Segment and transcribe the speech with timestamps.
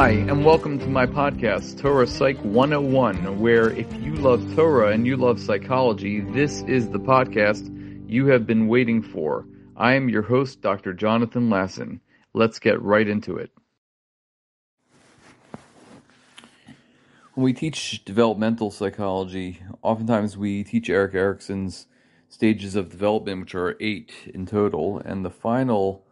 [0.00, 5.06] Hi, and welcome to my podcast, Torah Psych 101, where if you love Torah and
[5.06, 7.68] you love psychology, this is the podcast
[8.08, 9.46] you have been waiting for.
[9.76, 10.94] I am your host, Dr.
[10.94, 12.00] Jonathan Lasson.
[12.32, 13.50] Let's get right into it.
[17.34, 21.88] When we teach developmental psychology, oftentimes we teach Erik Erikson's
[22.30, 26.06] stages of development, which are eight in total, and the final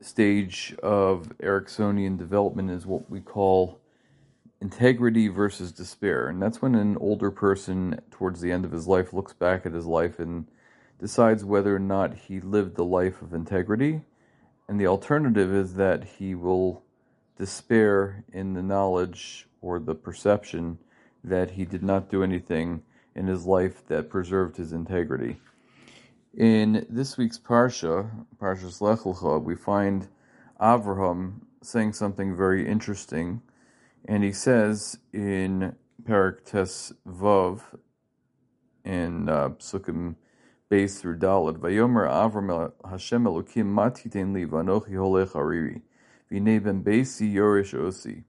[0.00, 3.80] stage of Eriksonian development is what we call
[4.60, 6.28] integrity versus despair.
[6.28, 9.72] And that's when an older person, towards the end of his life, looks back at
[9.72, 10.46] his life and
[10.98, 14.02] decides whether or not he lived the life of integrity.
[14.68, 16.82] And the alternative is that he will
[17.36, 20.78] despair in the knowledge or the perception
[21.22, 22.82] that he did not do anything
[23.14, 25.40] in his life that preserved his integrity.
[26.36, 28.10] In this week's Parsha,
[28.42, 30.08] Parshas Lech Lecha, we find
[30.60, 33.40] Avraham saying something very interesting,
[34.04, 37.60] and he says in Perek Tes Vav
[38.84, 40.16] in uh, Sukkim
[40.68, 45.82] Beis through Dalet, Vayomer Avram Hashem Elokim Matiten Li Vanochi Holech Hariri
[46.32, 48.24] V'nei Beisi Yorish Osi.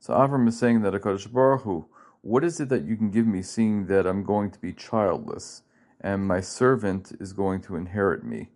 [0.00, 1.86] So Avram is saying that Hakadosh Baruch Hu,
[2.20, 5.62] what is it that you can give me, seeing that I'm going to be childless?
[6.04, 8.50] And my servant is going to inherit me.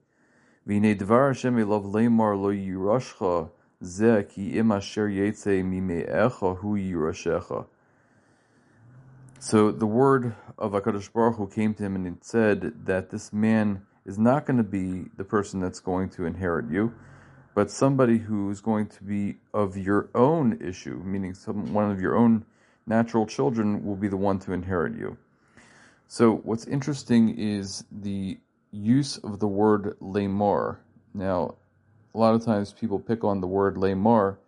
[9.41, 13.33] So the word of HaKadosh Baruch Hu came to him and it said that this
[13.33, 16.93] man is not going to be the person that's going to inherit you,
[17.55, 21.99] but somebody who is going to be of your own issue, meaning some, one of
[21.99, 22.45] your own
[22.87, 25.17] natural children will be the one to inherit you.
[26.11, 28.39] So what's interesting is the
[28.73, 30.79] use of the word lemor.
[31.13, 31.57] Now,
[32.15, 34.39] a lot of times people pick on the word lemor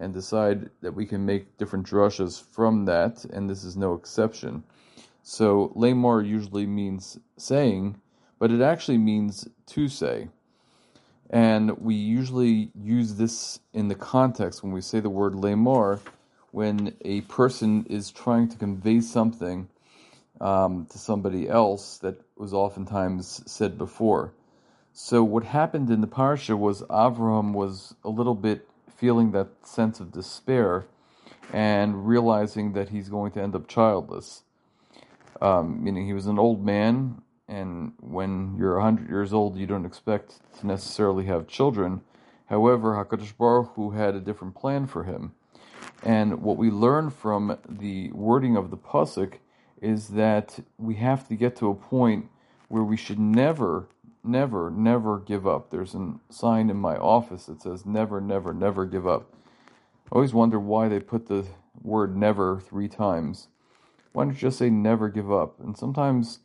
[0.00, 4.64] and decide that we can make different drushas from that, and this is no exception.
[5.22, 8.00] So lemor usually means saying,
[8.38, 10.28] but it actually means to say.
[11.28, 16.00] And we usually use this in the context when we say the word lemor,
[16.50, 19.68] when a person is trying to convey something
[20.40, 24.32] um, to somebody else that was oftentimes said before.
[24.92, 30.00] So what happened in the parsha was Avram was a little bit feeling that sense
[30.00, 30.86] of despair
[31.52, 34.42] and realizing that he's going to end up childless.
[35.40, 39.86] Um, meaning he was an old man, and when you're 100 years old, you don't
[39.86, 42.02] expect to necessarily have children.
[42.46, 45.32] However, HaKadosh Baruch Hu had a different plan for him.
[46.02, 49.34] And what we learn from the wording of the Pasuk
[49.80, 52.26] is that we have to get to a point
[52.68, 53.88] where we should never,
[54.22, 55.70] never, never give up.
[55.70, 59.32] There's a sign in my office that says never, never, never give up.
[60.12, 61.46] I always wonder why they put the
[61.82, 63.48] word never three times.
[64.12, 65.58] Why don't you just say never give up?
[65.60, 66.40] And sometimes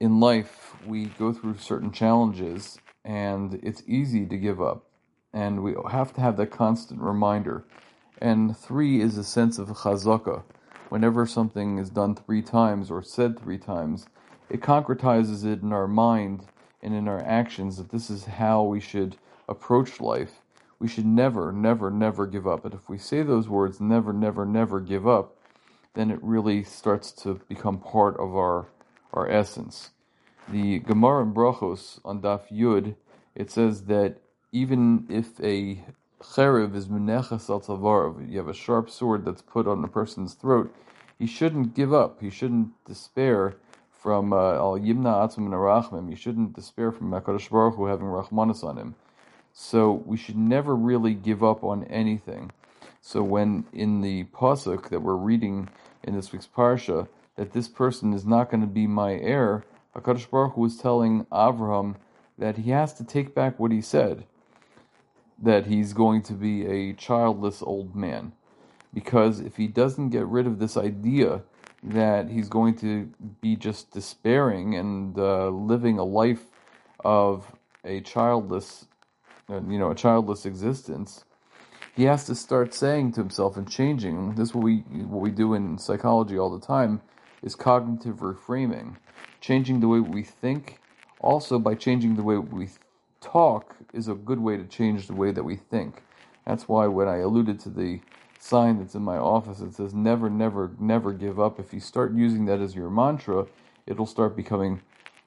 [0.00, 4.86] in life we go through certain challenges and it's easy to give up.
[5.32, 7.64] And we have to have that constant reminder.
[8.18, 10.42] And three is a sense of chazakah
[10.92, 14.04] whenever something is done three times or said three times,
[14.50, 16.44] it concretizes it in our mind
[16.82, 19.16] and in our actions that this is how we should
[19.48, 20.42] approach life.
[20.78, 22.66] We should never, never, never give up.
[22.66, 25.34] And if we say those words, never, never, never give up,
[25.94, 28.66] then it really starts to become part of our,
[29.14, 29.92] our essence.
[30.46, 32.96] The Gemara in Brachos on Daf Yud,
[33.34, 34.18] it says that
[34.52, 35.86] even if a
[36.22, 38.30] cherev is menechas al tavarav.
[38.30, 40.74] You have a sharp sword that's put on a person's throat.
[41.18, 42.20] He shouldn't give up.
[42.20, 43.56] He shouldn't despair
[43.90, 46.10] from uh, al yimna atzum narachmim.
[46.10, 48.94] You shouldn't despair from Hakadosh Baruch Hu having rachmanis on him.
[49.52, 52.50] So we should never really give up on anything.
[53.00, 55.68] So when in the pasuk that we're reading
[56.02, 60.30] in this week's parsha that this person is not going to be my heir, Hakadosh
[60.30, 61.96] Baruch Hu was telling Avraham
[62.38, 64.24] that he has to take back what he said
[65.42, 68.32] that he's going to be a childless old man.
[68.94, 71.42] Because if he doesn't get rid of this idea
[71.82, 73.10] that he's going to
[73.40, 76.44] be just despairing and uh, living a life
[77.04, 77.52] of
[77.84, 78.86] a childless,
[79.50, 81.24] uh, you know, a childless existence,
[81.96, 84.34] he has to start saying to himself and changing.
[84.36, 87.02] This is what we what we do in psychology all the time
[87.42, 88.96] is cognitive reframing,
[89.40, 90.78] changing the way we think,
[91.20, 92.68] also by changing the way we
[93.20, 96.02] talk is a good way to change the way that we think.
[96.46, 98.00] That's why when I alluded to the
[98.38, 102.12] sign that's in my office that says never, never, never give up, if you start
[102.14, 103.46] using that as your mantra,
[103.86, 104.80] it'll start becoming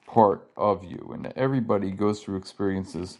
[0.06, 1.10] part of you.
[1.14, 3.18] And everybody goes through experiences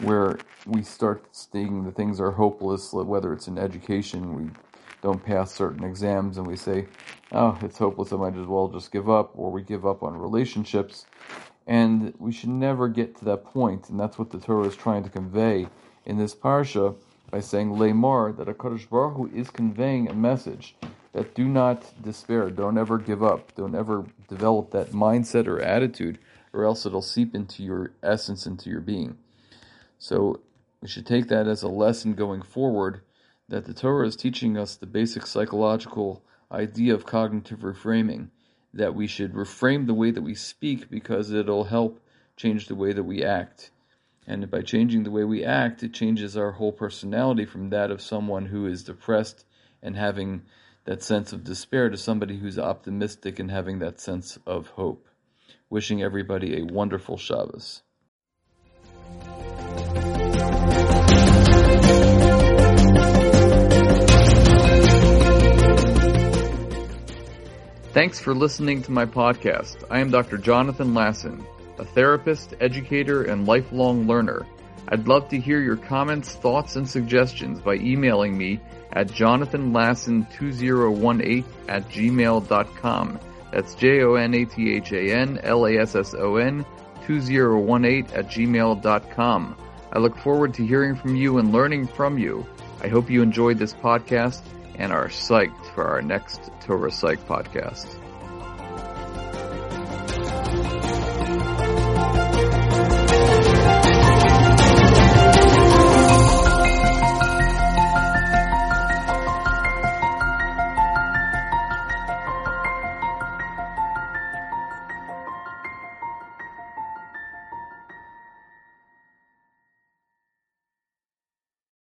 [0.00, 4.50] where we start seeing the things are hopeless, whether it's in education, we
[5.02, 6.86] don't pass certain exams and we say,
[7.32, 10.16] oh, it's hopeless, I might as well just give up, or we give up on
[10.16, 11.06] relationships.
[11.66, 15.02] And we should never get to that point, and that's what the Torah is trying
[15.04, 15.68] to convey
[16.04, 16.96] in this parsha
[17.30, 20.76] by saying Lemor that HaKadosh Baruch Hu is conveying a message
[21.12, 26.18] that do not despair, don't ever give up, don't ever develop that mindset or attitude,
[26.52, 29.16] or else it'll seep into your essence, into your being.
[29.98, 30.40] So
[30.82, 33.00] we should take that as a lesson going forward
[33.48, 38.28] that the Torah is teaching us the basic psychological idea of cognitive reframing,
[38.74, 42.00] that we should reframe the way that we speak because it'll help
[42.36, 43.70] change the way that we act.
[44.26, 48.00] And by changing the way we act, it changes our whole personality from that of
[48.00, 49.44] someone who is depressed
[49.82, 50.42] and having
[50.84, 55.06] that sense of despair to somebody who's optimistic and having that sense of hope.
[55.70, 57.82] Wishing everybody a wonderful Shabbos.
[67.94, 69.84] Thanks for listening to my podcast.
[69.88, 70.36] I am Dr.
[70.36, 71.46] Jonathan Lasson,
[71.78, 74.44] a therapist, educator, and lifelong learner.
[74.88, 78.58] I'd love to hear your comments, thoughts, and suggestions by emailing me
[78.94, 83.20] at jonathanlasson2018 at gmail.com.
[83.52, 86.66] That's J-O-N-A-T-H-A-N-L-A-S-S-O-N
[87.06, 89.56] 2018 at gmail.com.
[89.92, 92.44] I look forward to hearing from you and learning from you.
[92.82, 94.42] I hope you enjoyed this podcast
[94.76, 97.98] and are psyched for our next Torah Psych podcast.